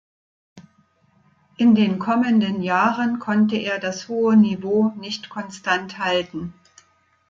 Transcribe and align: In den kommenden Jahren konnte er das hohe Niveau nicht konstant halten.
In 1.57 1.75
den 1.75 1.99
kommenden 1.99 2.63
Jahren 2.63 3.19
konnte 3.19 3.57
er 3.57 3.77
das 3.77 4.07
hohe 4.07 4.35
Niveau 4.35 4.93
nicht 4.95 5.29
konstant 5.29 5.99
halten. 5.99 6.55